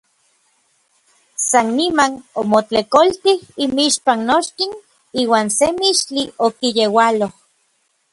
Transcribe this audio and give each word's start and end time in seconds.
San 1.49 1.67
niman 1.77 2.13
omotlejkoltij 2.41 3.39
inmixpan 3.63 4.19
nochtin 4.29 4.71
iuan 5.21 5.47
se 5.57 5.67
mixtli 5.79 6.23
okiyeualoj. 6.45 7.33